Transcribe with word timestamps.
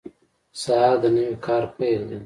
سهار 0.61 0.95
د 1.03 1.05
نوي 1.15 1.35
کار 1.45 1.63
پیل 1.77 2.01
دی. 2.09 2.17